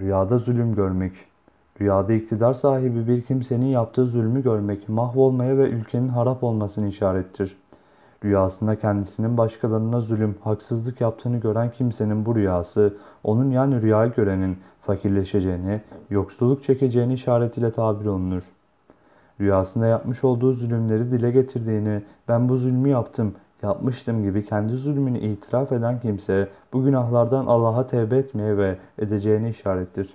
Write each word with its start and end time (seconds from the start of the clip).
Rüyada 0.00 0.38
zulüm 0.38 0.74
görmek. 0.74 1.12
Rüyada 1.80 2.12
iktidar 2.12 2.54
sahibi 2.54 3.08
bir 3.08 3.22
kimsenin 3.22 3.66
yaptığı 3.66 4.06
zulmü 4.06 4.42
görmek, 4.42 4.88
mahvolmaya 4.88 5.58
ve 5.58 5.68
ülkenin 5.68 6.08
harap 6.08 6.44
olmasını 6.44 6.88
işarettir. 6.88 7.56
Rüyasında 8.24 8.78
kendisinin 8.78 9.38
başkalarına 9.38 10.00
zulüm, 10.00 10.34
haksızlık 10.44 11.00
yaptığını 11.00 11.38
gören 11.38 11.70
kimsenin 11.70 12.26
bu 12.26 12.34
rüyası, 12.34 12.96
onun 13.24 13.50
yani 13.50 13.82
rüyayı 13.82 14.12
görenin 14.12 14.58
fakirleşeceğini, 14.82 15.80
yoksulluk 16.10 16.62
çekeceğini 16.62 17.14
işaretiyle 17.14 17.70
tabir 17.72 18.06
olunur. 18.06 18.42
Rüyasında 19.40 19.86
yapmış 19.86 20.24
olduğu 20.24 20.52
zulümleri 20.52 21.10
dile 21.10 21.30
getirdiğini, 21.30 22.02
ben 22.28 22.48
bu 22.48 22.56
zulmü 22.56 22.88
yaptım, 22.88 23.34
yapmıştım 23.62 24.22
gibi 24.22 24.44
kendi 24.44 24.76
zulmünü 24.76 25.18
itiraf 25.18 25.72
eden 25.72 26.00
kimse 26.00 26.48
bu 26.72 26.84
günahlardan 26.84 27.46
Allah'a 27.46 27.86
tevbe 27.86 28.16
etmeye 28.16 28.56
ve 28.56 28.78
edeceğini 28.98 29.48
işarettir. 29.50 30.14